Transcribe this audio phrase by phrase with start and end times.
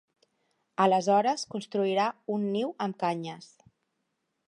[0.85, 2.07] Aleshores, construirà
[2.39, 3.53] un niu amb canyes.